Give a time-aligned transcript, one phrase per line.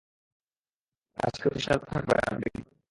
[1.17, 2.63] আজ কেউ তৃষ্ণার্ত থাকবে না, নাবিকগণ!